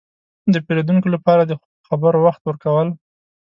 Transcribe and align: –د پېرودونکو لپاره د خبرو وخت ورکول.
–د 0.53 0.55
پېرودونکو 0.65 1.07
لپاره 1.15 1.41
د 1.45 1.53
خبرو 1.87 2.19
وخت 2.25 2.41
ورکول. 2.45 2.87